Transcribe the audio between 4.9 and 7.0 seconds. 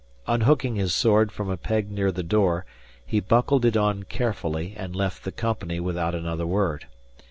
left the company without another word.